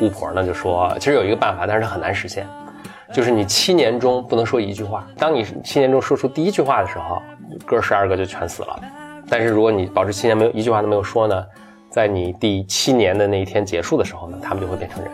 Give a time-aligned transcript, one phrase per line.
[0.00, 2.46] 巫婆呢就说，其实有一个办法，但是它很难实现，
[3.12, 5.06] 就是你七年中不能说一句话。
[5.16, 7.20] 当你七年中说出第一句话的时候，
[7.66, 8.80] 哥十二个就全死了。
[9.28, 11.44] 但是如果你保持七年没有一句话都没有说呢，
[11.90, 15.12] 在你第七年的那一天结束的时候呢，他们就会变成人。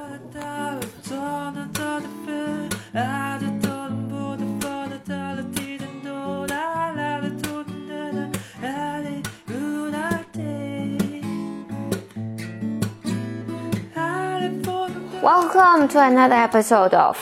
[15.64, 17.16] Welcome to another episode of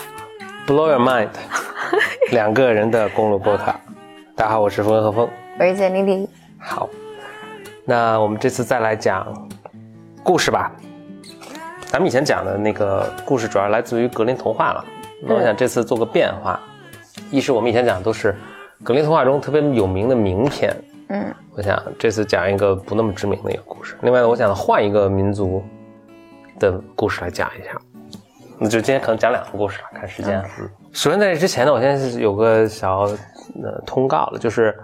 [0.67, 1.29] Blow Your Mind，
[2.33, 3.79] 两个人的公路波卡。
[4.35, 5.29] 大家好，我是风和风，
[5.61, 6.29] 我是简丽丽。
[6.59, 6.89] 好，
[7.85, 9.49] 那我们这次再来讲
[10.25, 10.73] 故事吧。
[11.87, 14.85] 咱们以前讲的那个故事主要来自于格林童话了，
[15.23, 16.59] 那我想这次做个变化。
[17.31, 18.35] 一是我们以前讲的都是
[18.83, 20.77] 格林童话中特别有名的名篇，
[21.11, 23.97] 嗯，我想这次讲一个不那么知名的一个故事。
[24.03, 25.65] 另外呢，我想换一个民族
[26.59, 27.81] 的故事来讲一下。
[28.63, 30.41] 那就今天可能讲两个故事了，看时间。
[30.61, 34.79] 嗯，首先在这之前呢，我现在是有个小呃通告了，就是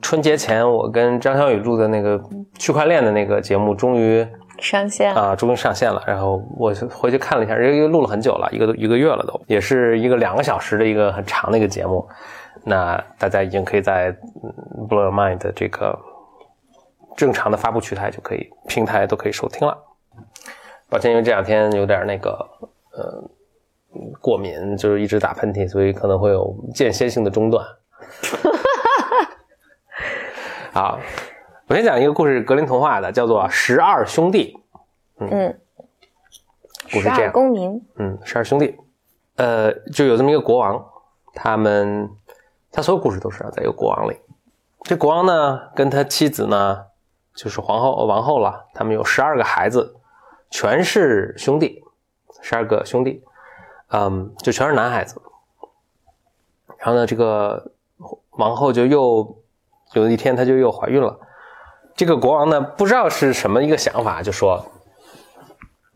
[0.00, 2.22] 春节前我跟张小雨录的那个
[2.60, 4.24] 区块链的那个节目终于
[4.60, 6.00] 上线啊，终于上线了。
[6.06, 12.08] 然后我回去看了一下，因为录了很久了，一个一个月了都，也是一个两个小时的一个很长的一个节目。
[12.62, 14.12] 那大家已经可以在
[14.88, 15.98] Blow Your Mind 的这个
[17.16, 19.76] 正常的发布渠台就可以，平台都可以收听了。
[20.88, 22.38] 抱歉，因为这两天有点那个。
[22.92, 23.30] 呃，
[24.20, 27.66] 过敏就是一直打喷嚏，所以可能会有间歇性的中断。
[30.72, 30.98] 好，
[31.66, 34.56] 我先讲一个故事，格林童话的，叫做《十二兄弟》。
[35.30, 35.58] 嗯，
[36.90, 37.80] 故事这样，公民。
[37.96, 38.78] 嗯，十二兄弟，
[39.36, 40.84] 呃，就有这么一个国王，
[41.34, 42.10] 他们
[42.70, 44.16] 他所有故事都是在一个国王里。
[44.84, 46.86] 这国王呢，跟他妻子呢，
[47.34, 49.94] 就是皇后王后了，他们有十二个孩子，
[50.50, 51.81] 全是兄弟。
[52.42, 53.22] 十二个兄弟，
[53.92, 55.22] 嗯，就全是男孩子。
[56.76, 57.72] 然后呢，这个
[58.32, 59.42] 王后就又
[59.92, 61.18] 有一天，她就又怀孕了。
[61.94, 64.60] 这个国王呢，不知道是什么一个想法，就说：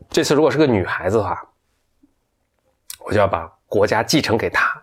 [0.09, 1.37] 这次如果是个女孩子的话，
[3.05, 4.81] 我就要把国家继承给她。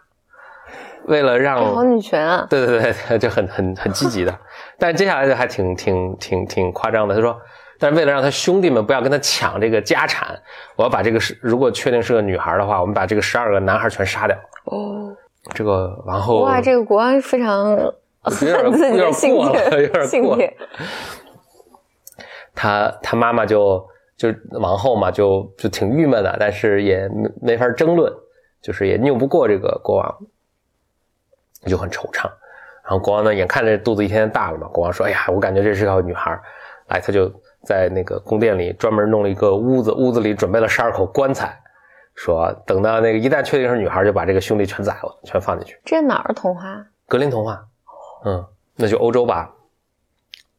[1.06, 4.38] 为了让好女权啊，对对对，就很很很积极的。
[4.78, 7.41] 但是接下来就还挺挺挺挺夸张的，他说。
[7.84, 10.41] 但是为了让他兄弟们不要跟他抢这个家产，
[10.75, 14.34] 我要把这个是如果确定是个女孩的话，我们把这个十二个男孩全杀掉。
[14.65, 15.15] 哦，
[15.53, 17.91] 这个王后哇，这个国王非常有
[18.41, 18.65] 点
[18.97, 20.39] 有点过了，有点过。
[22.55, 23.87] 他他妈妈就
[24.17, 28.11] 就王后嘛，就就挺郁闷的，但是也没没法争论，
[28.62, 30.19] 就是也拗不过这个国王，
[31.67, 32.23] 就很惆怅。
[32.83, 36.41] 然后国王呢，眼看着肚子一天天大了嘛，国王说：“哎呀，我感觉这是个女孩。”
[36.89, 37.31] 哎，他就。
[37.64, 41.58] 在那个宫殿里专门弄了一个屋子，屋子里准备了十二口棺材，
[42.14, 45.80] 说等到那个一旦确定是女孩，就把这个兄弟全宰了，全放进去。
[45.84, 46.84] 这哪儿童话？
[47.08, 47.64] 格林童话。
[48.25, 48.44] 嗯，
[48.76, 49.50] 那就欧洲吧。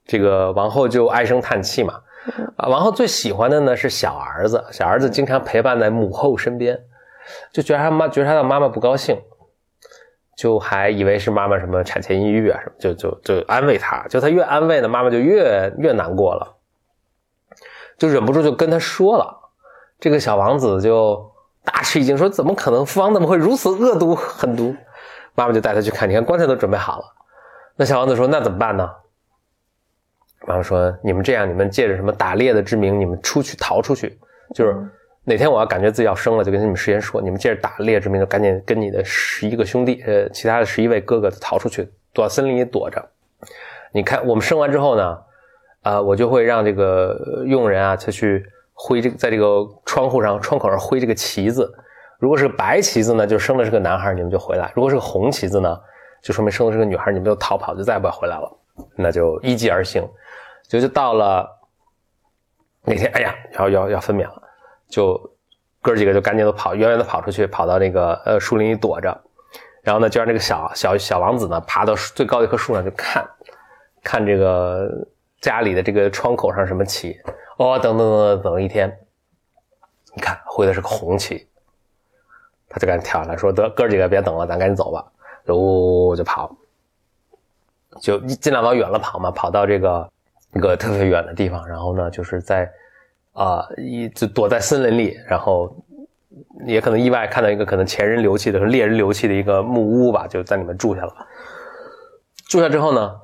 [0.06, 2.02] 这个王后就唉声叹气嘛。
[2.58, 6.80] 啊，王后最喜欢的呢是小儿子，小儿子经常陪伴在母后身边，
[7.52, 9.16] 就觉得他妈觉得他的妈妈不高兴，
[10.36, 16.56] 就还以为是妈妈什么产前抑郁啊什么，就就就安慰他，就他越安慰呢，妈妈就越越难过了。
[17.98, 19.38] 就忍不住就跟他说了，
[20.00, 21.32] 这个小王子就
[21.64, 22.86] 大吃一惊，说：“怎么可能？
[22.86, 24.76] 父王怎么会如此恶毒狠毒？”
[25.34, 27.06] 妈妈就带他去看，你看棺材都准备好了。
[27.76, 28.90] 那小王子说：“那怎么办呢？”
[30.48, 34.20] 妈妈说：“你们这样，你们借着什么打猎的之名，你们出去逃出去。
[34.54, 34.76] 就是
[35.24, 43.04] 哪天我要感觉自己要生了，就跟你们事先说，你们借着打猎之名，就赶紧跟你的十一个兄弟，呃，其他的十一位哥哥逃出去，躲到森林里躲着。
[43.92, 45.18] 你看，我们生完之后呢？”
[45.86, 51.72] 啊，我就会让这个佣人啊，他去挥这个，在这个窗户上、窗口上挥这个旗子。
[52.18, 55.80] 如果是白旗子呢，就生的是个男孩，你们就回来；如果是个红旗子呢，
[56.24, 58.52] 就说明生的是个女孩，你们就逃跑，就再也不要回来了。
[58.96, 60.04] 那就依计而行，
[60.68, 61.48] 就就到了
[62.84, 64.42] 那天，哎呀，要要要分娩了，
[64.90, 65.22] 就
[65.84, 69.16] 哥几个就赶紧都跑，远远的跑出去，跑到那个呃树林里躲着。
[69.84, 73.24] 然后呢，就让这个小小小王子呢，爬到最高的一棵树上去看，
[74.04, 74.90] 看这个。
[75.46, 77.22] 家里的这个窗口上什么旗？
[77.58, 78.92] 哦，等等等等，等一天，
[80.16, 81.48] 你看挥的是个红旗，
[82.68, 85.06] 他就赶紧跳下来说：“得哥几个别等了，咱赶紧走吧。”
[85.50, 86.58] 呜呜呜就跑，
[88.02, 90.10] 就尽量往远了跑嘛，跑到这个
[90.56, 92.68] 一个特别远的地方，然后呢，就是在
[93.34, 95.72] 啊一就躲在森林里，然后
[96.66, 101.14] 也可能意外看到一个可能前人留弃的、猎人留弃的一个木屋吧，就在里面住下了。
[102.48, 103.16] 住下之后呢？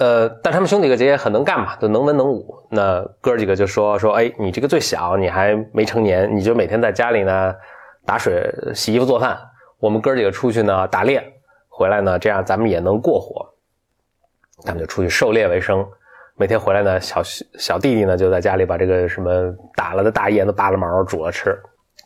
[0.00, 2.56] 呃，但他们兄弟姐姐很能干嘛，都能文能武。
[2.70, 7.54] 那哥几个就说说，哎，你这个最小，你还没成年，你就每天在家里呢
[8.06, 9.38] 打水、洗衣服、做饭。
[9.78, 11.22] 我们哥几个出去呢打猎，
[11.68, 13.46] 回来呢，这样咱们也能过活。
[14.64, 15.86] 他们就出去狩猎为生，
[16.34, 17.22] 每天回来呢，小
[17.58, 21.54] 小弟弟呢就在家里把这个什么打了的大雁都扒了毛煮了吃，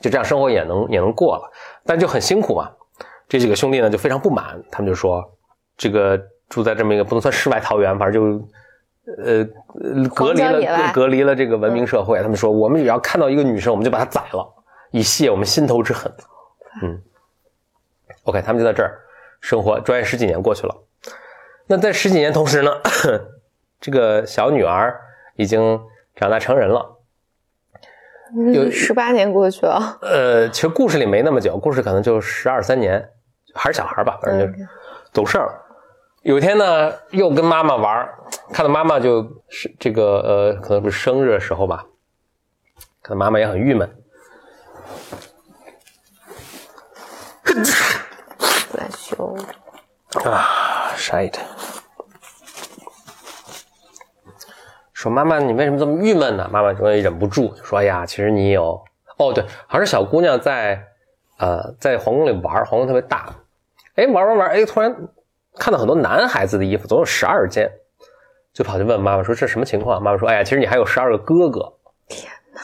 [0.00, 1.48] 就这样生活也能也能过了，
[1.86, 2.68] 但就很辛苦嘛。
[3.28, 5.24] 这几个兄弟呢就非常不满，他们就说
[5.76, 6.20] 这个。
[6.54, 8.48] 住在这么一个不能算世外桃源，反正就，
[9.24, 9.44] 呃，
[10.14, 12.22] 隔离了，隔离了这个文明社会。
[12.22, 14.54] 他们说，我们只要看到一个女生，我们就把她宰了，
[14.92, 16.12] 以泄我们心头之恨。
[16.80, 17.02] 嗯
[18.22, 19.00] ，OK，他们就在这儿
[19.40, 20.76] 生活，转眼十几年过去了。
[21.66, 22.70] 那在十几年同时呢，
[23.82, 24.96] 这个小女儿
[25.34, 25.80] 已经
[26.14, 26.86] 长大成人了，
[28.52, 29.98] 有十八年过去了。
[30.02, 33.04] 呃，其实故事里没那么久，故事可能就十二三年，
[33.56, 34.64] 还是小孩吧，反正就
[35.12, 35.60] 懂事儿。
[36.24, 38.08] 有一天呢，又跟妈妈玩
[38.50, 41.84] 看到妈妈就是这个呃，可能是生日的时候吧，
[43.02, 43.94] 看到妈妈也很郁闷。
[48.72, 49.36] 在修
[50.24, 51.34] 啊，shit！
[54.94, 56.48] 说妈妈，你为什么这么郁闷呢？
[56.50, 58.82] 妈妈终于忍不住说：“哎呀，其实你有……
[59.18, 60.82] 哦，对，好像是小姑娘在
[61.38, 63.28] 呃在皇宫里玩，皇宫特别大，
[63.96, 64.96] 哎，玩玩玩，哎，突然。”
[65.56, 67.70] 看到很多男孩子的衣服，总有十二件，
[68.52, 71.72] 就跑去问妈妈说：“这什么情况？”妈妈说：“哎呀，其实你还有十二个哥哥。”
[72.08, 72.60] 天哪！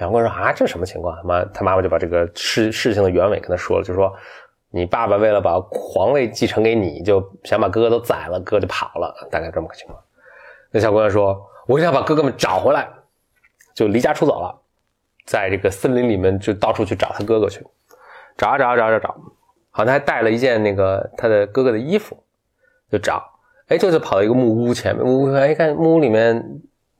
[0.00, 4.12] 杨光说：“啊，这什么情况？”妈，他妈妈就把这个事事情的原委跟他说了，就说
[4.70, 9.98] ：“你爸爸为了把皇位继承给你，就想把哥哥都宰了，哥就跑了，大概这么个情况。”
[10.70, 12.88] 那小姑娘说：“我想把哥哥们找回来，
[13.74, 14.60] 就离家出走了，
[15.24, 17.64] 在这个森林里面就到处去找他哥哥去，
[18.36, 19.16] 找啊找啊找找找。”
[19.76, 22.16] 好像还带了一件那个他的哥哥的衣服，
[22.92, 23.20] 就找，
[23.66, 26.40] 哎，就是跑到一个木屋前面，木屋哎，一看木屋里面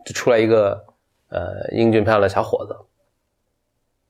[0.04, 0.84] 就出来一个
[1.28, 2.76] 呃英俊漂亮的小伙子，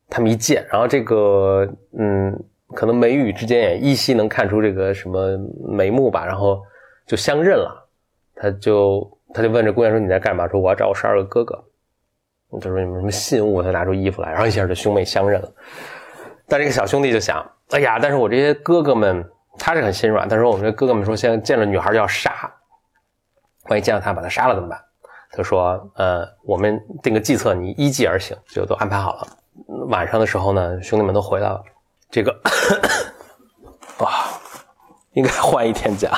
[0.09, 1.69] 他们一见，然后这个
[1.99, 2.43] 嗯，
[2.75, 5.37] 可能眉宇之间也依稀能看出这个什么
[5.69, 6.63] 眉目吧，然后
[7.07, 7.87] 就相认了，
[8.35, 10.49] 他就他就问这姑娘说你在干嘛？
[10.49, 11.63] 说我要找我十二个哥哥，
[12.63, 13.63] 他说你们什么信物？
[13.63, 15.53] 他拿出衣服来，然后一下就兄妹相认了，
[16.49, 17.47] 但这个小兄弟就想。
[17.75, 17.99] 哎呀！
[18.01, 19.29] 但是我这些哥哥们，
[19.59, 20.29] 他是很心软。
[20.29, 22.49] 但是：“我们这哥哥们说，现在见了女孩就要杀，
[23.69, 24.81] 万一见到他把他杀了怎么办？”
[25.37, 29.27] 他说：“呃，我们定个计策，你依计而行，就都安排好了。
[29.89, 31.61] 晚上的时候呢，兄弟们都回来了。
[32.13, 32.33] 这个，
[33.99, 34.23] 哇，
[35.15, 36.13] 应该换一天假。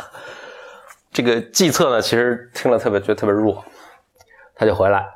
[1.11, 3.65] 这个计策呢，其实听了特别觉得特别弱。
[4.55, 5.07] 他就回来，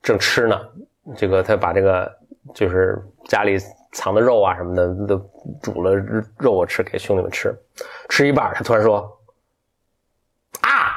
[0.00, 0.56] 正吃呢。
[1.16, 2.08] 这个他把这个
[2.54, 3.58] 就是家里。”
[3.92, 5.18] 藏的肉啊什么的都
[5.60, 5.94] 煮了
[6.38, 7.54] 肉我吃给兄弟们吃，
[8.08, 9.20] 吃一半他突然说
[10.62, 10.92] ：“啊，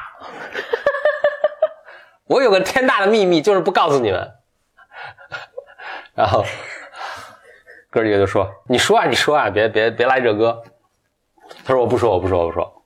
[2.28, 4.32] 我有个天大的秘密，就是不告诉你们。
[6.14, 6.46] ”然后
[7.90, 10.62] 哥几个就说：“你说啊，你说啊，别别别来这哥。”
[11.66, 12.84] 他说：“我不说，我不说，我不说。”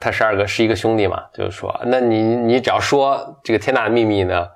[0.00, 4.48] 他十二个是一个兄弟嘛，就是说：“那你你只要说这个天大的秘密呢，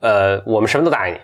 [0.00, 1.20] 呃，我们什么都答应你。”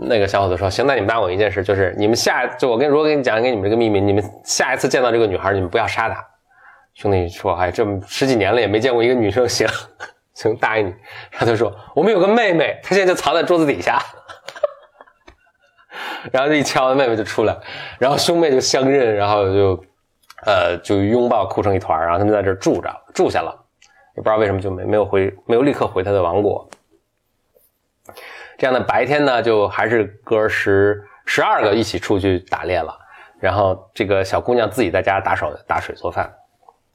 [0.00, 6.24] 那个小伙子说：“行，那你们答应我一件事，就是你们下就我跟如果跟你讲给你们这个秘密，你们下一次见到这个女孩，你们不要杀她。”
[6.94, 9.66] 兄弟说：“哎，这十几年了也没见过一个女生，行
[10.34, 10.90] 行，答应你。”
[11.30, 14.00] 然后他说：“我们有个妹妹，她现在就藏在桌子底下。”
[16.30, 17.56] 然后这一敲，妹妹就出来，
[17.98, 19.84] 然后兄妹就相认，然后就
[20.44, 23.54] 呃就拥抱哭成一团，然后他们在这住着住下了，
[24.16, 26.68] 也不知道为什么就没没有回没有立刻回他的王国。
[28.58, 32.92] 这样的白天呢，就还是哥十十二个一起出去打猎了，
[33.38, 36.34] 然后这个小姑娘自己在家打手打水做饭，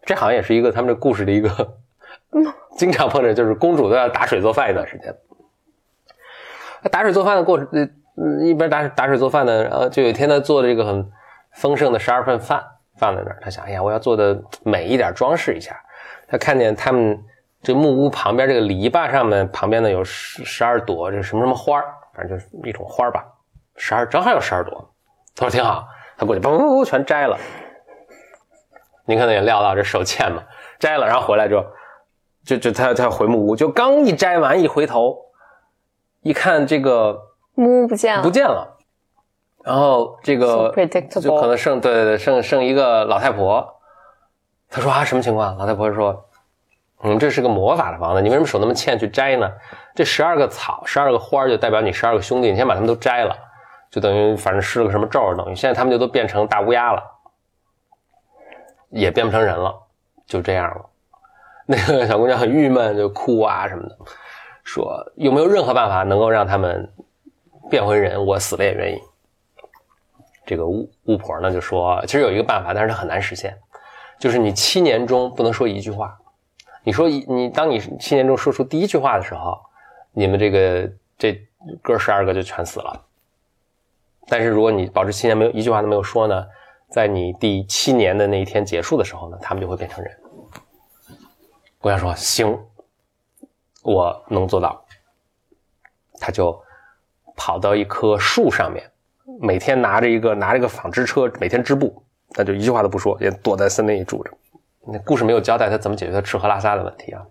[0.04, 1.50] 这好像也是一个他们这故事的一个，
[2.78, 5.16] 经常碰着，就是公主都要打水做饭一段时间。
[6.92, 11.10] 打水做饭的过程，呃，一边打打水做饭呢，然后就有一天他做的这个很
[11.54, 12.62] 丰盛的十二份饭
[12.98, 15.82] 放在那儿，他想，哎呀，我要做的美一点，装饰一下。
[16.28, 17.24] 他看见他们。
[17.64, 21.82] 这木屋旁边这个篱笆上面旁边呢有十十二朵这什么什么花
[22.14, 23.26] 反正就是一种花吧，
[23.78, 24.94] 十二正好有十二朵。
[25.34, 27.38] 他说挺好，他过去嘣嘣嘣全摘了。
[29.06, 30.44] 您可能也料到这手欠嘛，
[30.78, 31.66] 摘了然后回来之后，
[32.46, 35.18] 就就他他回木屋，就刚一摘完一回头，
[36.22, 37.18] 一看这个
[37.56, 38.78] 木屋不见了，不见了。
[39.64, 40.74] 然后这个
[41.22, 43.80] 就可能剩对对对剩剩一个老太婆。
[44.70, 45.58] 他说啊什么情况？
[45.58, 46.26] 老太婆说。
[47.04, 49.52] 嗯，这是个魔法的房子，你为什么手那么欠去摘呢？
[49.94, 53.36] 这十二个草，十二个花就代表你十二个兄弟，你先把他们都摘了，
[53.92, 57.04] 就等于反正施了个什么咒，等于现在他们就都变成大乌鸦了，
[58.90, 59.74] 也变不成人了，
[60.26, 60.86] 就这样了。
[61.68, 63.98] 那个小姑娘很郁闷，就哭啊什么的，
[64.64, 66.90] 说有没有任何办法能够让他们
[67.70, 68.26] 变回人？
[68.26, 69.02] 我死了也愿意。
[70.46, 73.58] 这个巫巫婆呢就说，其实有一个办法，但是它很难实现，
[74.20, 76.18] 就是你七年中不能说一句话。
[76.84, 79.60] 你说一你当你七年中说出第一句话的时候，
[80.12, 81.42] 你们这个这
[81.82, 83.06] 哥十二个就全死了。
[84.28, 86.46] 但是如果你保持七年没有一句话都没有说呢，
[86.90, 90.18] 在你第七年的那一天结束的时候呢，他们就会变成人。
[91.80, 92.58] 姑娘说：“行，
[93.82, 94.86] 我能做到。”
[96.20, 96.58] 他就
[97.36, 98.90] 跑到一棵树上面，
[99.42, 104.32] 每天拿着一个拿着个纺织车，每天织布，他就一句话都不说，也躲在森林里住着。
[104.86, 107.22] 那故事没有交代他怎么解决他吃喝拉撒的问题啊，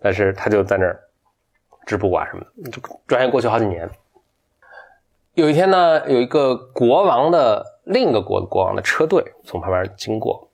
[0.00, 1.00] 但是他就在那儿
[1.86, 3.88] 织布啊什么的，就转眼过去好几年。
[5.34, 10.50] 有一天呢，有一个国王的另一个国国王的车队从旁边经过，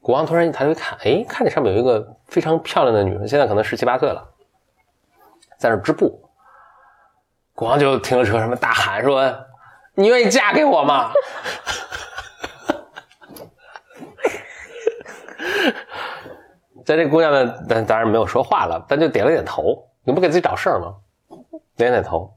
[0.00, 4.28] 国王突然一抬头一看，哎，看见上面有一个非常漂亮的女人，现在可能十七八岁了，
[5.58, 6.22] 在那织布。
[7.54, 9.32] 国王就停了车，什么大喊说
[9.94, 11.12] ：“你愿意嫁给我吗？”
[16.86, 19.84] 在这姑娘呢，但当然没有说话了，但就点了点头。
[20.04, 20.94] 你不给自己找事儿吗？
[21.76, 22.32] 点点头。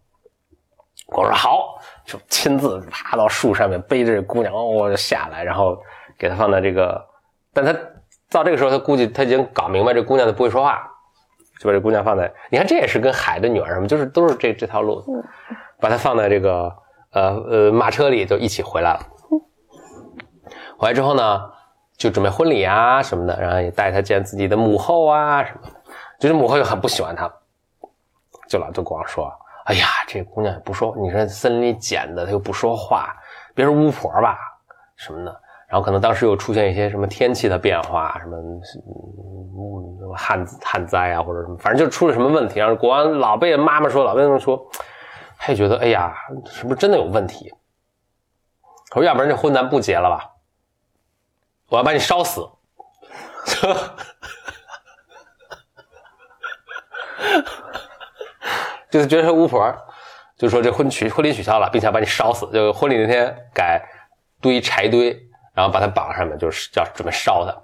[1.10, 5.78] 我说好，就亲自爬到树上面，背着这姑娘哦下来，然后
[6.18, 7.00] 给她放在这个。
[7.54, 7.72] 但他
[8.32, 10.82] 到这个时候，他估计他已经搞明白这姑娘她不会说话，
[11.60, 12.34] 就把这姑娘放在。
[12.50, 15.04] 你看，这也是跟海的女儿什么，就是都是这这条路，
[15.80, 16.76] 把她放在这个
[17.12, 19.00] 呃呃马车里，就一起回来了。
[20.80, 21.52] 回来之后呢？
[22.00, 25.70] 就准备婚礼啊什么的，然后也带他见自己的母后啊什么的，
[26.18, 27.30] 就是母后又很不喜欢他，
[28.48, 29.30] 就老对国王说
[29.68, 33.14] ：“哎呀，这姑娘也不说，你说森林里捡的，她又不说话，
[33.54, 34.38] 别说巫婆吧
[34.96, 38.62] 什么的。”然后可能当时又出现一些什么天气的变化，什么嗯
[40.16, 44.66] 旱旱灾啊或者什么，反正就出了什么问题，然后国王老被妈妈说，老被他们说，
[45.38, 46.16] 他也觉得哎呀，
[46.46, 47.54] 是不是真的有问题？
[48.96, 50.28] 我说要不然这婚咱不结了吧。
[51.70, 52.42] 我要把你烧死，
[58.90, 59.72] 就是觉得巫婆，
[60.36, 62.50] 就说这婚取婚礼取消了，并且要把你烧死。
[62.52, 63.88] 就婚礼那天改
[64.42, 65.12] 堆柴堆，
[65.54, 67.56] 然后把它绑上面，就是要准备烧他。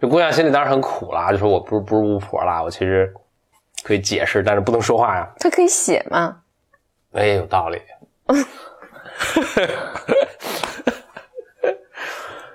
[0.00, 3.12] 这姑娘心里当然很苦了，就说我不是不是巫婆啦，我其实
[3.82, 5.28] 可以解释，但是不能说话呀。
[5.40, 6.42] 她可以写吗？
[7.12, 7.82] 哎，有道理。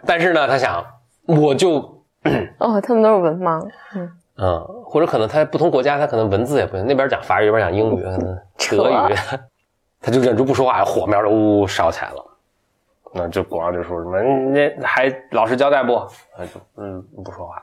[0.09, 0.83] 但是呢，他想，
[1.27, 1.77] 我就
[2.57, 3.63] 哦，他们都是文盲，
[3.93, 8.35] 嗯嗯，或者可能他不同国家，他可能文字也不行，那边讲法语，这边讲英语，可能
[8.71, 9.15] 德语，
[10.01, 12.25] 他就忍住不说话，火苗就呜呜烧起来了。
[13.13, 16.01] 那就国王就说什么，那还老实交代不？
[16.35, 17.61] 他就嗯不说话。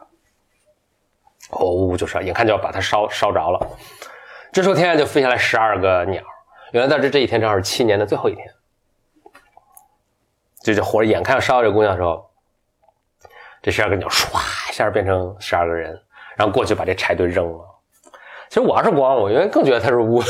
[1.50, 3.66] 哦呜，就是眼看就要把它烧烧着了。
[4.52, 6.22] 这时候天上就飞下来十二个鸟，
[6.70, 8.46] 原来在这这一天正好是七年的最后一天，
[10.62, 12.24] 就这火眼看要烧这姑娘的时候。
[13.66, 14.38] 这十二个鸟唰
[14.70, 15.90] 一下变成十二个人，
[16.36, 17.58] 然后过去把这柴堆扔了。
[18.48, 20.22] 其实我要是国王，我应该更觉得他是巫，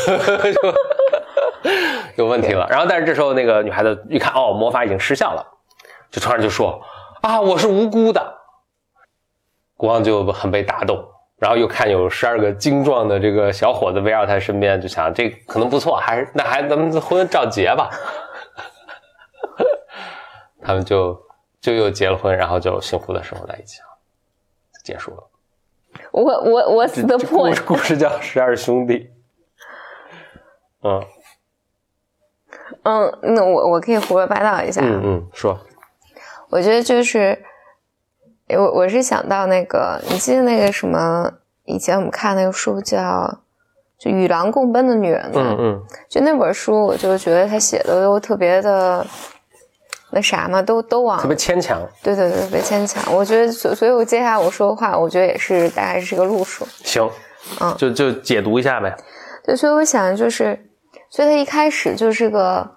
[2.17, 2.67] 有问题了。
[2.71, 5.47] 然后，但是这时候那个女孩子一看，哦，魔法已经失效了，
[6.11, 6.81] 就突然就说
[7.21, 8.39] ：“啊，我是无辜的。”
[9.77, 11.07] 国王就很被打动，
[11.39, 17.91] 然后又看有十二个精壮的这个小伙子围绕他身边，就想这可能不错，还是那还咱们婚照结吧。
[20.65, 21.26] 他们就。
[21.61, 23.87] 就又结了婚，然后就幸福的生活在一起了，
[24.85, 25.25] 结束了。
[26.13, 28.95] 我我我死的破故事叫《十二兄弟》。
[30.83, 31.05] 嗯
[32.85, 34.81] 嗯，那我我可以胡说八道一下。
[34.83, 35.59] 嗯嗯，说。
[36.51, 37.43] 我觉得就是，
[38.49, 41.33] 我我是想到那个，你记得那个什么？
[41.65, 42.99] 以前我们看那个书叫
[43.99, 49.05] 《就与狼共奔的女人》嗯嗯，就那本书，我就觉得他写的都特别的。
[50.13, 53.03] 那啥嘛，都都往特别牵强，对对对，特别牵强。
[53.13, 56.65] 我觉得，所所以，我接下来我说的话，我觉得也是大概是这个路数。
[56.85, 57.11] 行，
[57.61, 58.97] 嗯，就就解读一下呗。
[59.45, 60.59] 对，所以我想就是，
[61.11, 62.71] 所以他一开始就是个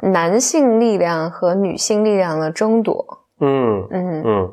[0.00, 3.04] 男性力量和女性力量的争夺。
[3.40, 4.52] 嗯嗯嗯，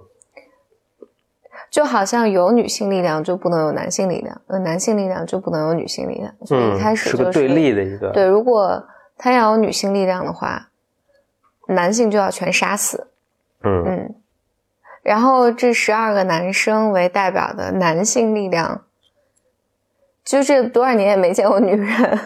[1.69, 6.33] 就好像有女性力量就不能有男性力量，呃，男性力量就不能有女性力量。
[6.45, 8.09] 所以一开始就是个对立的一个。
[8.09, 8.83] 对，如果
[9.17, 10.67] 他要有女性力量的话。
[11.67, 13.07] 男性就要全杀死，
[13.63, 13.83] 嗯。
[13.85, 14.15] 嗯，
[15.03, 18.81] 然后这十二个男生为代表的男性力量，
[20.23, 22.19] 就这多少年也没见过女人，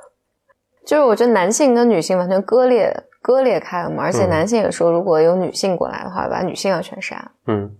[0.84, 7.70] 就是我觉得男性跟女性完全割裂割裂开了嘛，而且男性也说如果有女性过来的话，把女性要全杀，嗯，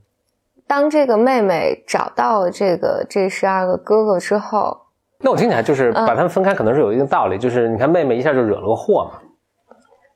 [0.66, 4.87] 当这个妹妹找到了这个这十二个哥哥之后，
[5.19, 7.37] 那我听起来就是把他们分开，可能是有一定道理。
[7.37, 9.21] 就是你看妹妹一下就惹了个祸嘛，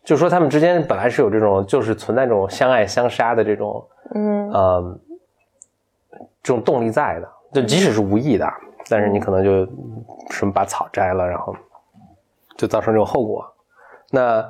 [0.04, 3.84] 就说他们之间本来是有这种，就是存在这种相爱相杀的这种，
[4.14, 5.00] 嗯呃，
[6.42, 7.28] 这种动力在的。
[7.52, 8.46] 就即使是无意的，
[8.90, 9.64] 但是你可能就
[10.30, 11.54] 什么把草摘了，然后
[12.56, 13.44] 就造成这种后果。
[14.10, 14.44] 那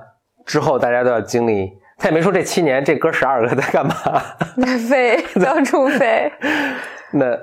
[0.47, 3.95] 之后大家都要经历，他也没说这七年这哥十二个在干嘛，
[4.89, 6.33] 飞 到处飞，
[7.13, 7.37] 那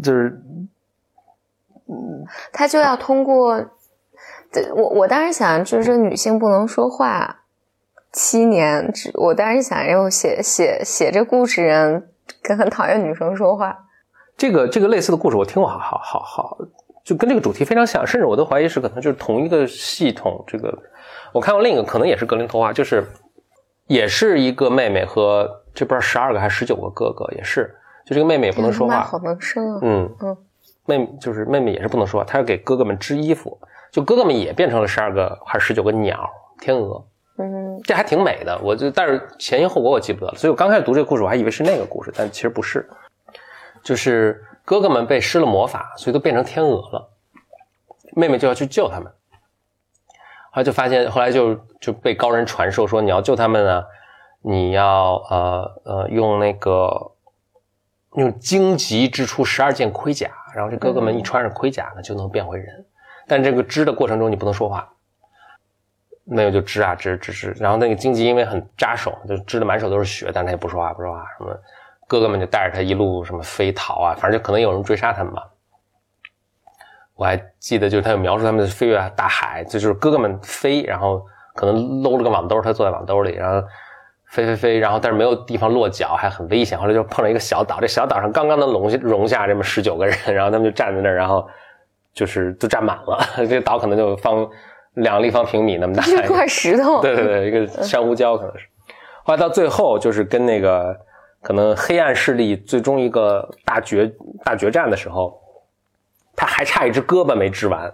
[0.00, 0.40] 就是
[2.52, 3.60] 他就要通过，
[4.52, 7.42] 对我我当时想就是这女性不能说话
[8.12, 12.10] 七年，只我当时想要写写写这故事人
[12.42, 13.78] 跟很讨厌女生说话，
[14.36, 16.58] 这个这个类似的故事我听过，好好好好，
[17.04, 20.42] 就跟这个主题非常像，甚至我都怀疑是可能就是同一个系统。
[20.46, 20.76] 这个
[21.32, 23.06] 我看过另一个，可能也是格林童话，就是
[23.86, 27.72] 也是一个妹妹和这不知道十二个还是十九个哥哥，也是
[28.04, 30.36] 就这个妹妹也不能说话，妈好能生啊，嗯嗯，
[30.86, 33.56] 妹妹就是妹妹也是不能说话，她要给哥哥们织衣服，
[33.90, 36.30] 就哥哥们也变成了十二个还是十九个鸟
[36.60, 37.04] 天鹅，
[37.38, 38.58] 嗯这还挺美的。
[38.62, 42.88] 我就但是前因后果我记不得了，所以我刚开始读这个故事，我还以为是那个故事，但其实不是，
[43.82, 47.10] 就是哥哥们被施了魔法，所以都变成天鹅了，
[48.14, 49.10] 妹妹就要去救他们。
[50.52, 53.84] 后来就发现，后来就就被高人传授说，你要救他们呢，
[54.42, 57.12] 你要呃呃用那个
[58.16, 62.84] 用荆棘织出十二件盔甲，然后这哥哥们一穿上盔甲呢，就能变回人。
[63.30, 64.92] 但这个织的过程中，你不能说话，
[66.24, 71.24] 那个就织啊织织织，然后那个荆棘因为很扎手，就织的满手都是血，但他也不说话不说话。
[71.38, 71.56] 什么
[72.08, 75.48] 哥哥们就带着他一路什么飞逃啊，反正就可能有人追杀他们吧。
[77.14, 83.64] 我还记得，就是他有描述他们飞越大海，就是哥哥们飞，然后可能搂了个网兜，他坐在网兜里，然后
[84.26, 86.76] 飞飞飞，然后但是没有地方落脚，还很危险。
[86.76, 91.46] 后来就碰到一个小岛，这小岛上刚刚能容下容下这么十九个人，然后他们就站在那儿，然后
[92.12, 94.48] 就是都占满了， 这个岛可能就方
[94.94, 98.66] 两个立方平米那么大，一块石头， 对对对，一个珊瑚礁可能是。
[99.24, 100.96] 后来到最后就是跟那个
[101.42, 104.10] 可能黑暗势力最终一个大决
[104.44, 105.38] 大决战的时候。
[106.36, 107.92] 他还差一只胳膊没织完，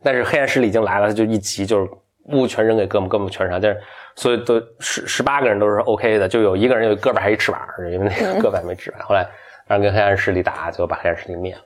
[0.00, 1.90] 但是黑暗势力已经来了，他就一急就是
[2.26, 3.80] 物全扔给哥们，哥们全上，但是
[4.14, 9.00] 所以都十十八个人都是 OK 的，就有一个人有胳膊还一翅膀，因为那个胳膊还没织完。
[9.02, 9.26] 后来
[9.66, 11.62] 让跟黑暗势力打，最后把黑暗势力灭了，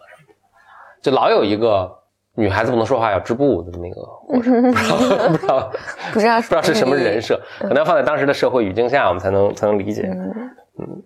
[1.04, 1.98] 就老有一个
[2.34, 4.96] 女孩子不能说话要织布的那个过程， 不知道
[5.32, 5.70] 不知道
[6.14, 10.10] 不知道不知道是什么人设，可能要放在当时的社会语境下，我们才能才能理解。
[10.78, 11.02] 嗯。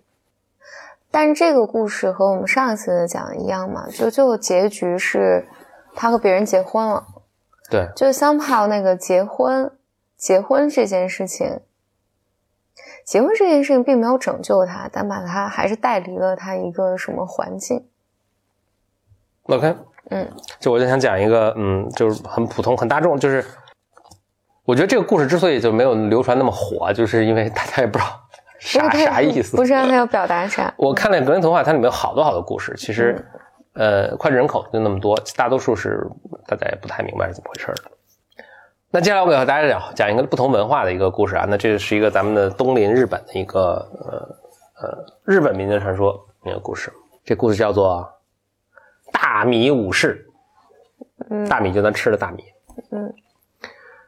[1.10, 5.44] 但是这个故事和我们上一次讲的一样嘛，就最后结局是
[5.96, 7.04] 他和别人结婚了。
[7.68, 9.72] 对，就 somehow 那个结婚，
[10.16, 11.58] 结婚这件事情，
[13.04, 17.84] 结婚这件事情并没有拯救他，但把他还是带离了他一个什么环境。
[19.48, 19.74] OK，
[20.10, 20.28] 嗯，
[20.60, 23.44] 就我就想讲一个，嗯，就是很普通、很大众，就是
[24.64, 28.10] 我觉得这个故事之所以就没有流传那么火，就是因为大家也不知道
[28.58, 30.72] 啥啥意思，不知道他要表达啥。
[30.76, 33.24] 我看了格林童话，它里面有好多好多故事，其实，
[33.72, 36.06] 呃，脍炙人口就那么多，大多数是
[36.46, 37.90] 大家也不太明白是怎么回事的。
[38.90, 46.92] 那接下来我给大家讲讲一个不同文化的一个故事啊，那这是一个咱们的东邻日本的一个呃呃日本民间传说那个故事，
[47.24, 48.06] 这故事叫做
[49.12, 50.24] 大米武士。
[51.30, 52.44] 嗯，大米就咱吃的大米。
[52.90, 53.12] 嗯，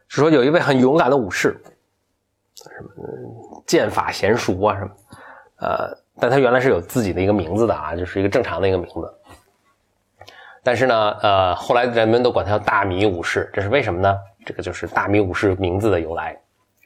[0.09, 1.61] 是说有一位很勇敢的武士，
[2.55, 4.91] 什么剑法娴熟啊什么，
[5.61, 9.15] 呃，但他原来是有自己的一个名字的啊，就是一个正常的一个名字。
[10.63, 14.17] 但是呢，呃，后来人们都管他叫大米武士，这是为什么呢？
[14.47, 16.39] 这个就是大米武士名字的由来。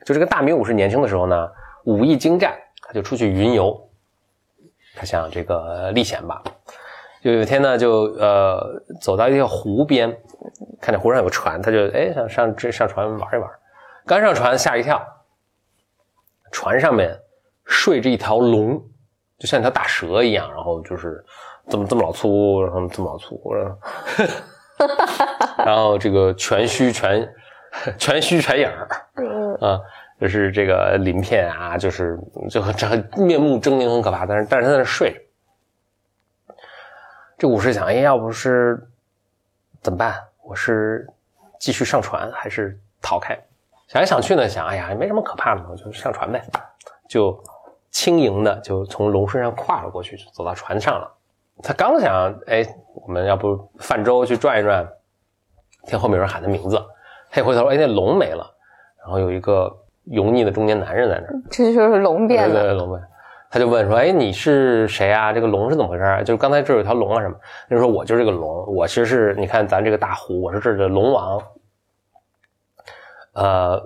[0.05, 1.51] 就这个大米武士年轻的时候呢，
[1.85, 3.89] 武艺精湛，他就出去云游，
[4.97, 6.43] 他想这个历险吧。
[7.25, 8.61] 就有一天呢，就呃
[9.01, 10.15] 走到一条湖边，
[10.79, 13.51] 看见湖上有个船，他就哎想上这上船玩一玩。
[14.05, 15.03] 刚上船吓一跳，
[16.53, 17.19] 船上面
[17.65, 18.79] 睡着一条龙，
[19.39, 21.25] 就像一条大蛇一样，然后就是
[21.67, 23.79] 这么这么老粗，然后这么老粗，然后
[25.65, 27.27] 然后这个全须全
[27.97, 29.81] 全须全影儿，嗯啊，
[30.21, 32.19] 就是这个鳞片啊，就是
[32.51, 34.27] 就这很面目狰狞，很可怕。
[34.27, 35.24] 但是但是他在那睡着。
[37.45, 38.83] 这武士想，哎，要不是
[39.83, 40.19] 怎么办？
[40.43, 41.07] 我是
[41.61, 43.39] 继续上船还是逃开？
[43.87, 46.43] 想来想去呢，想，哎呀，也没什么可怕的嘛，我就上船呗。
[47.07, 47.39] 就
[47.91, 51.13] 轻盈的就从龙身上跨了过去，就走到船上了。
[51.63, 54.89] 他刚想，哎，我们要不泛舟去转一转？
[55.87, 56.83] 听后面有人喊他名字，
[57.29, 58.51] 他一回头，哎，那龙没了，
[59.03, 59.71] 然后有一个
[60.05, 61.43] 油腻的中年男人在那儿。
[61.51, 62.55] 这就是龙变了。
[62.55, 63.03] 对对，龙变。
[63.55, 65.33] 他就问说：“哎，你是谁啊？
[65.33, 66.25] 这个龙是怎么回事？
[66.25, 67.37] 就是刚才这有条龙啊什么？”
[67.71, 71.41] 就说：“我就是这个龙，我其实是你看咱这个大湖，我是这儿的龙王。
[73.35, 73.81] 呃，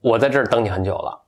[0.00, 1.20] 我在这儿等你很久了。”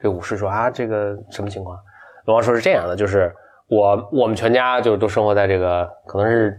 [0.00, 1.78] 这武士说：“啊，这个什么情况？”
[2.24, 3.30] 龙王说：“是这样的，就是
[3.66, 6.58] 我我们全家就都生活在这个可能是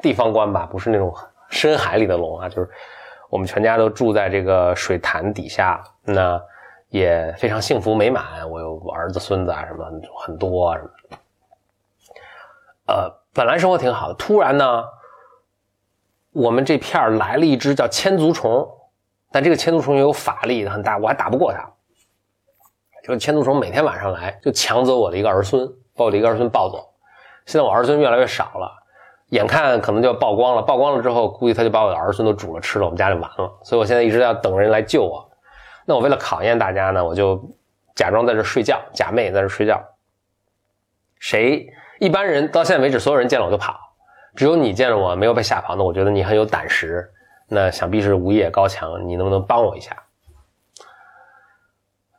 [0.00, 1.12] 地方官吧，不是那种
[1.50, 2.70] 深海里的龙啊，就是
[3.28, 5.82] 我们全家都住在这个水潭底下。
[6.04, 6.40] 那。”
[6.94, 9.84] 也非常幸福美满，我有儿子孙子啊，什么
[10.16, 10.90] 很多什么。
[12.86, 14.84] 呃，本来生活挺好的，突然呢，
[16.30, 18.64] 我们这片来了一只叫千足虫，
[19.32, 21.68] 但这个千足虫有法力很大，我还打不过它。
[23.02, 26.94] 就千足虫每天晚上来，就抢走我的一个儿孙，把我的一个儿孙抱走。
[27.44, 28.70] 现在我儿孙越来越少了，
[29.30, 33.52] 眼看可能就要曝光了，曝光了之后，估计他就把我的儿孙都煮了吃了，我们家就完了。
[33.64, 35.28] 所以我现在一直要等人来救我。
[35.84, 37.42] 那我为了考验大家呢，我就
[37.94, 39.82] 假装在这睡觉，假寐在这睡觉。
[41.18, 41.68] 谁
[42.00, 43.78] 一般人到现在为止，所有人见了我就跑，
[44.34, 45.76] 只有你见了我没有被吓跑。
[45.76, 47.10] 那我觉得你很有胆识，
[47.48, 49.96] 那想必是武艺也高强，你能不能帮我一下？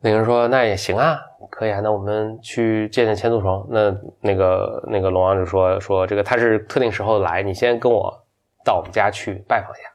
[0.02, 1.80] 那个人说：“那也行啊，可以啊。
[1.80, 8.14] 那我们去见见千足虫。”那那个那个龙王就说：“说这个他是特定时候来，你先跟我
[8.64, 9.90] 到我们家去拜访一下。”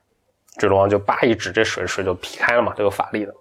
[0.58, 3.32] 这龙王就叭一指，这水水就劈开了嘛，都有法力的。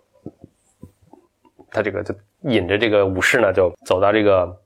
[1.72, 4.58] 他这个就引着这个武士呢，就走到这个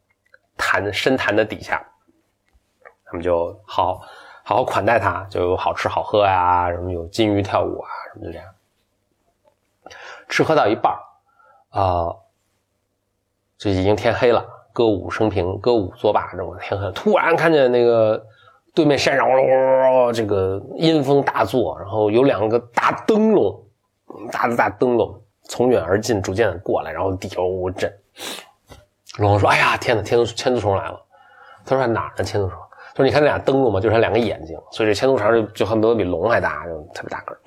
[0.58, 1.86] 潭深潭的底下，
[3.06, 4.00] 他们就好
[4.44, 8.48] 好好款待他，就有好吃好喝呀，什么有金鱼跳舞啊，什么就这样。
[10.30, 10.94] 吃喝到一半
[11.70, 12.16] 啊，
[13.58, 18.26] 这已经天黑了，歌舞升平，歌舞作罢，这种天黑，突然看见那个
[18.74, 19.28] 对面山上，
[20.14, 23.64] 这个阴风大作，然后有两个大灯笼，
[24.32, 25.23] 大的大灯笼。
[25.50, 27.94] 从远而近，逐渐的过来，然后地球震。
[29.18, 30.02] 龙王说：“哎呀，天哪！
[30.02, 31.00] 天足千足虫来了。”
[31.66, 32.24] 他说：“哪儿呢？
[32.24, 32.58] 千足虫？”
[32.96, 33.80] 他说：“你看那俩灯笼嘛？
[33.80, 37.40] 就是它两个眼睛，所以这千足虫就就恨不得比龙还大，就特别大个儿。”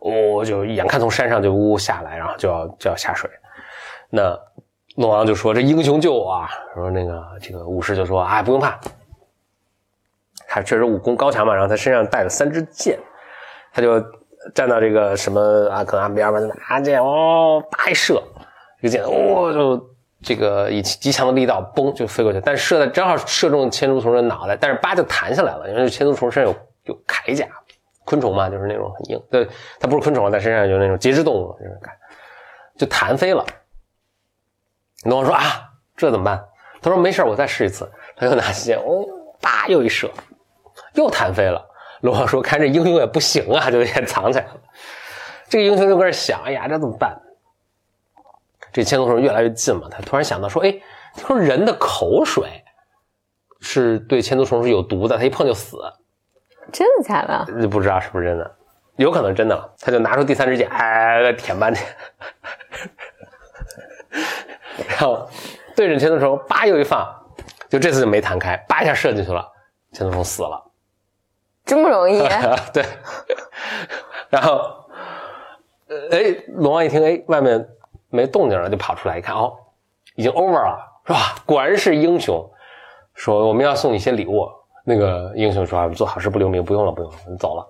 [0.00, 3.30] 哦，就眼看从山上就呜呜下来，然后就要就要下水。
[4.10, 4.36] 那
[4.96, 8.80] 龙王就说：“这英雄救我啊！”说那个这个武士就说：“哎，不用怕，
[10.48, 11.54] 他确实武功高强嘛。
[11.54, 12.98] 然后他身上带了三支箭，
[13.72, 14.04] 他就。”
[14.54, 18.22] 站到这个什么啊，可能岸边吧，拿箭哦，叭一射，
[18.80, 19.90] 这个箭哦，就
[20.22, 27.46] 这个以极强的力道，嘣就飞过去，但射的正好射中千足虫的脑袋，但是叭就弹下来了，因为千足虫身上有有铠甲，
[28.04, 29.48] 昆虫嘛，就是那种很硬，对，
[29.80, 31.78] 它不是昆虫，但身上有那种节肢动物，就是
[32.76, 33.44] 就弹飞了。
[35.04, 35.42] 龙王说啊，
[35.96, 36.44] 这怎么办？
[36.80, 37.88] 他说没事，我再试一次。
[38.16, 39.04] 他又拿起箭，哦，
[39.40, 40.10] 叭又一射，
[40.94, 41.64] 又弹飞了。
[42.02, 44.60] 龙王说：“看这英雄也不行啊，就先藏起来了。
[45.48, 47.20] 这个英雄就搁这想：哎呀，这怎么办？
[48.72, 50.74] 这千足虫越来越近嘛，他突然想到说：哎，
[51.14, 52.64] 他说人的口水
[53.60, 55.78] 是对千足虫是有毒的，他一碰就死。
[56.72, 57.68] 真的假的？
[57.68, 58.56] 不知道是不是真的，
[58.96, 59.74] 有可能真的。
[59.78, 61.86] 他就拿出第三支箭，哎，舔半天，
[64.88, 65.28] 然后
[65.76, 67.06] 对着千足虫，叭又一放，
[67.68, 69.46] 就这次就没弹开，叭一下射进去了，
[69.92, 70.70] 千足虫死了。”
[71.64, 72.18] 这么容易？
[72.72, 72.84] 对，
[74.30, 74.84] 然后，
[76.10, 77.68] 哎，龙王一听，哎，外面
[78.10, 79.56] 没动静了，就跑出来一看，哦，
[80.16, 81.36] 已经 over 了，是吧？
[81.46, 82.48] 果然是英雄。
[83.14, 84.48] 说我们要送你一些礼物。
[84.84, 87.64] 那个英雄说：“做好事不留名，不用了，不用了，你走了。”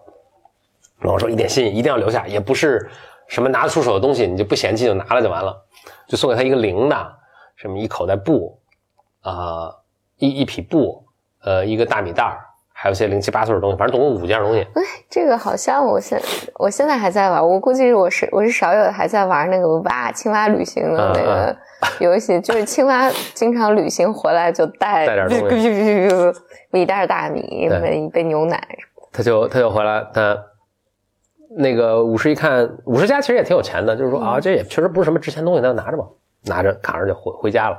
[1.00, 2.88] 龙王说：“一点心意一定要留下，也不是
[3.26, 5.62] 什么拿得出手的东西，你就不嫌弃就拿了就完了。”
[6.08, 7.06] 就送给他一个铃铛，
[7.56, 8.58] 什么一口袋布，
[9.20, 9.76] 啊，
[10.16, 11.04] 一一匹布，
[11.42, 12.40] 呃，一个大米袋儿。
[12.82, 14.66] 还有些零七八碎的东西，反正总共五件东西。
[14.74, 16.20] 哎，这个好像我现
[16.56, 21.56] 我现在还在玩，我估计我是我是少有的还在玩那个蛙青蛙旅行的那个
[22.00, 26.08] 游戏，就是青蛙经常旅行回来就带带点东西，
[26.76, 28.60] 一袋大米，一杯牛奶。
[29.12, 30.36] 他就他就回来，他
[31.56, 36.04] 那个武士一看，武士家其实也挺有钱的，就是说啊，这也确实不是什么值钱东西，那就拿着吧，
[36.46, 37.76] 拿着扛着就回回家了。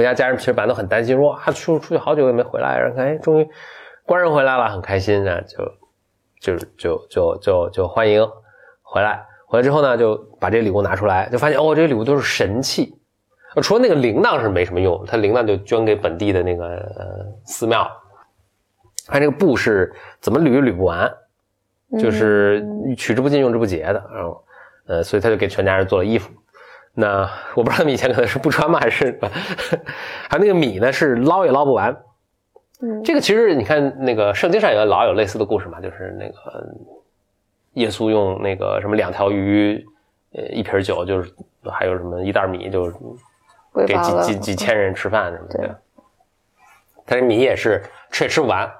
[0.00, 3.46] 回家，家人其实本来都很担心，说啊，出出去好久也没回来，然后看哎，终于
[4.06, 8.26] 官人回来了，很开心啊，就就就就就就欢迎
[8.80, 9.22] 回来。
[9.46, 12.96] 回来之后呢，就把这礼物拿出来，就发现哦，这些礼物都是神器，
[13.62, 17.86] 除了那个铃铛是没什么用，他铃铛就捐给本地的那个呃寺庙。
[19.06, 21.12] 他这个布是怎么捋也捋不完，
[22.00, 22.64] 就是
[22.96, 24.42] 取之不尽，用之不竭的，然后
[24.86, 26.32] 呃，所以他就给全家人做了衣服。
[26.94, 29.18] 那我不知道他们以前可能是不穿吗，还 是
[30.28, 30.92] 还有那个米呢？
[30.92, 31.96] 是捞也捞不完。
[32.82, 36.66] 嗯，这个其实你看那个圣经上也老有类似的故事嘛，就是那个
[37.74, 39.86] 耶稣用那个什么两条鱼
[40.32, 41.32] 呃一瓶酒就是
[41.70, 42.96] 还有什么一袋米就给
[43.72, 45.78] 喂饱了几几几千人吃饭什么对的。
[47.06, 48.70] 但是米也是吃也吃不完，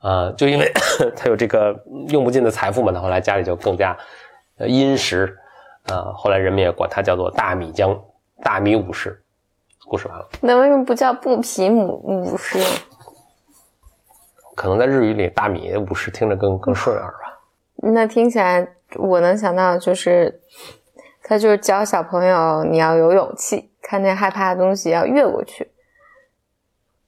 [0.00, 0.70] 啊、就因为
[1.16, 1.74] 他有这个
[2.08, 3.96] 用不尽的财富嘛，他后来家里就更加
[4.58, 5.38] 呃殷实，
[5.90, 7.98] 啊、后来人们也管他叫做大米将
[8.42, 9.22] 大米武士。
[9.86, 12.64] 故事完了，那为什么不叫布皮姆武士呢？
[14.54, 17.40] 可能在日语里大米武士听着更更顺耳吧。
[17.82, 20.40] 那听起来我能想到就是，
[21.24, 25.72] 他就是教小朋友你要有勇气，看见害怕的东西要越过去。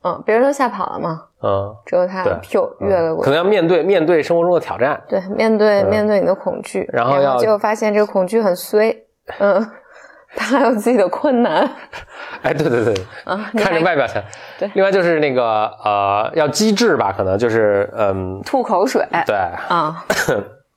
[0.03, 3.31] 嗯，别人都吓跑了嘛，嗯，只有他对飘越了过去。
[3.31, 5.02] 可能要面对面对生活中的挑战。
[5.09, 8.94] 对，面对、嗯面对你的恐惧，然然后要结果发现这个恐惧很衰，
[9.38, 9.70] 嗯，
[10.37, 11.68] 他还有自己的困难
[12.42, 13.50] 哎，对对对，啊。
[13.55, 14.22] 看着外表强。
[14.59, 19.37] 对另外就是那个呃，要机智吧，可能就是嗯，吐口水，对，
[19.68, 20.05] 啊，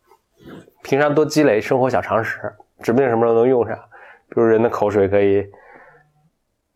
[0.83, 2.37] 平常多积累生活小常识，
[2.81, 3.77] 指不定什么时候能用上。
[4.29, 5.45] 比如人的口水可以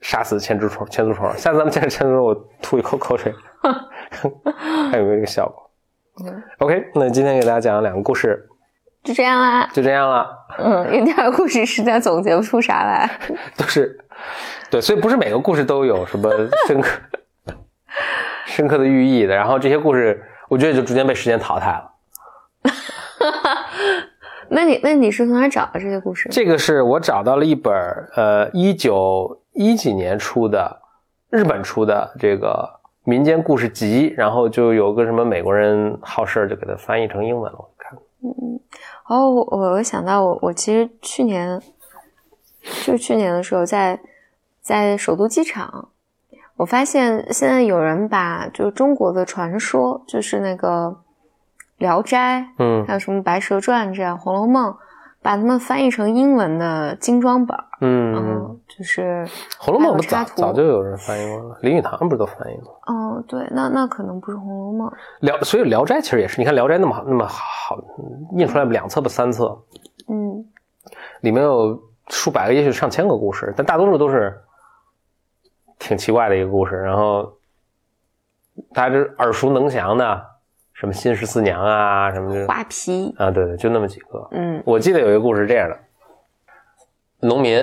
[0.01, 1.27] 杀死千足虫，千足虫。
[1.35, 3.33] 下次咱们见着千足虫，我吐一口口水，
[4.09, 5.69] 看有没有这个效果。
[6.25, 8.47] 嗯 OK，那今天给大家讲了两个故事，
[9.03, 9.69] 就这样啦。
[9.73, 13.09] 就这样啦，嗯，因为第二个故事实在总结不出啥来。
[13.55, 13.97] 都是
[14.69, 16.29] 对，所以不是每个故事都有什么
[16.67, 16.99] 深刻
[18.45, 19.33] 深刻的寓意的。
[19.33, 21.91] 然后这些故事，我觉得就逐渐被时间淘汰了。
[24.49, 26.27] 那你那你是从哪找的这些故事？
[26.29, 27.73] 这个是我找到了一本
[28.15, 30.81] 呃一九一几年出的
[31.29, 37.57] 日本出的这个民间故事集，然后就有个什么美国人好事儿就给它翻译成英文了。
[37.57, 38.59] 我看嗯
[39.07, 41.59] 哦，我我我想到我我其实去年
[42.83, 43.99] 就去年的时候在
[44.61, 45.89] 在首都机场，
[46.57, 50.87] 我发现现在有人把就是中国的传说，就是那个
[51.77, 54.71] 《聊斋》，嗯还有什么《白蛇传》这样《红楼梦》，
[55.21, 59.25] 把它们翻译成英文的精装本儿，嗯，就是
[59.57, 62.69] 《红楼梦》不早早就有人翻译过了，林语堂不是都翻译了吗？
[62.87, 67.77] 哦，对，那那可能不是《红楼梦》，聊，所以《聊斋》其实也是，你看《聊斋》那么好，那么好，
[68.37, 69.57] 印出来两册不三册，
[70.07, 70.45] 嗯
[71.19, 71.77] 里面有
[72.07, 74.41] 数百个，也许上千个故事，但大多数都是
[75.77, 76.75] 挺奇怪的一个故事。
[76.77, 77.33] 然后
[78.73, 80.25] 大家这耳熟能详的，
[80.79, 84.25] 什么新十四娘啊，什么的画皮，啊，对对，就那么几个。
[84.31, 85.77] 嗯我记得有一个故事是这样的：
[87.27, 87.61] 农民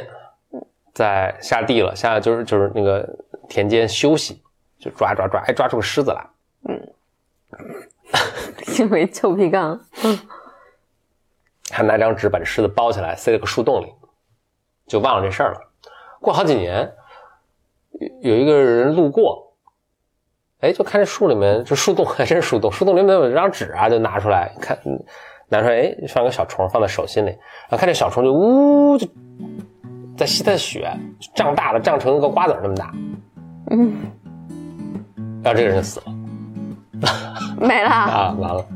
[0.93, 3.09] 在下地了，下就是就是那个
[3.49, 4.43] 田间休息，
[4.79, 6.27] 就抓抓抓，哎，抓出个狮子来。
[6.69, 6.89] 嗯
[8.79, 9.81] 因为臭皮缸，
[11.71, 13.91] 他拿张纸把这狮子包起来，塞了个树洞里，
[14.87, 15.61] 就忘了这事儿了。
[16.21, 16.93] 过好几年，
[18.23, 19.46] 有有一个人路过，
[20.67, 24.99] 哎，就看这树里面，这树洞 还真是树洞，树洞里面有一张纸啊，就拿出来看，嗯
[25.49, 29.07] 拿出来，哎，放个小虫放在手心里，然后看这小虫就呜就
[30.17, 30.91] 在吸它的血，
[31.37, 32.93] 胀大了，胀成一个瓜子儿那么大，
[33.71, 33.95] 嗯，
[35.45, 36.07] 然后这个人就死了
[37.61, 37.91] 没了。
[37.91, 38.67] 啊，完了，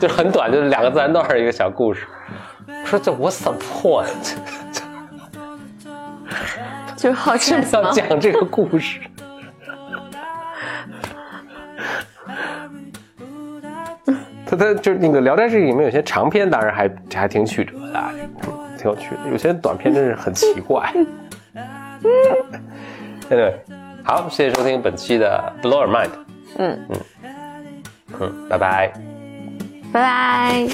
[0.00, 2.06] 就是很短，就是两个自然段一个小故事。
[2.84, 4.34] 说这 What's the point？
[6.96, 9.00] 就是好为奇什么要讲这个故事？
[14.46, 18.12] 他他就是那个《聊斋志异》里面有些长篇，当然还还挺曲折的啊，
[18.78, 20.90] 挺有趣的；有些短篇真是很奇怪。
[23.28, 23.54] 对，
[24.04, 26.10] 好，谢谢收听本期的 Blow Your Mind，
[26.58, 26.96] 嗯，嗯
[28.20, 28.92] 嗯，拜拜。
[29.92, 30.66] 拜拜。